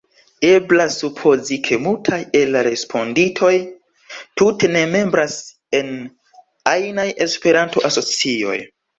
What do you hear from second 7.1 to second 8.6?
Esperanto-asocioj.